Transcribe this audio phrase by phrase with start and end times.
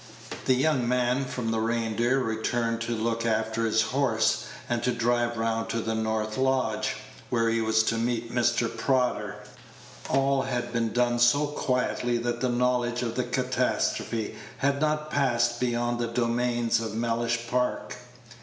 [0.45, 5.37] The young man from the Reindeer returned to look after his horse, and to drive
[5.37, 6.95] round to the north lodge,
[7.29, 8.67] where he was to meet Mr.
[8.67, 9.35] Prodder.
[10.09, 15.59] All had been done so quietly that the knowledge of the catastrophe had not passed
[15.59, 17.95] beyond the domains of Mellish Park.